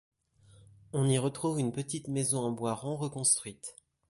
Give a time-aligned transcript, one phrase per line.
[0.93, 3.75] On y retrouve une petite maison en bois rond reconstruite.